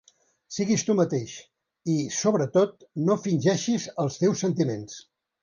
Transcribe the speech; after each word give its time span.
Siguis 0.53 0.85
tu 0.87 0.95
mateix, 0.99 1.33
i 1.97 1.97
sobretot, 2.21 2.87
no 3.11 3.19
fingeixis 3.27 3.87
els 4.07 4.19
teus 4.25 4.45
sentiments. 4.49 4.99